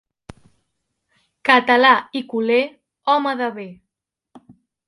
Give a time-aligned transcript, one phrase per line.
[1.51, 2.59] Català i culer,
[3.15, 3.71] home de bé.